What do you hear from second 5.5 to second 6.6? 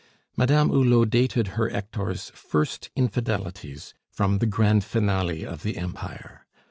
the Empire.